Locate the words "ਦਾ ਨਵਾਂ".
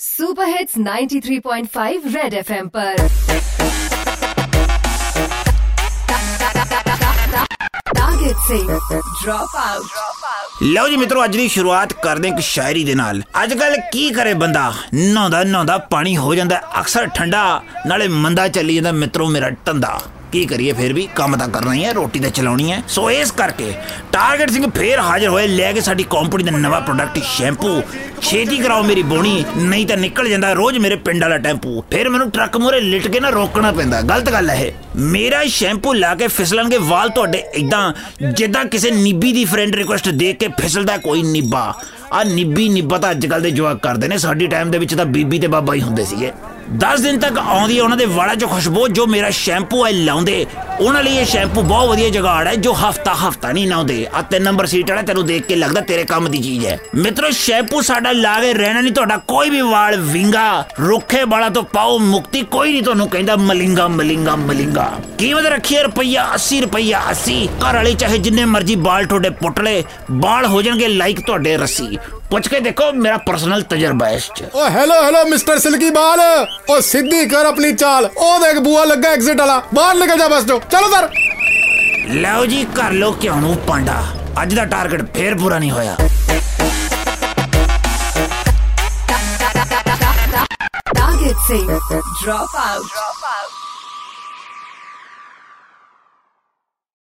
26.43-26.81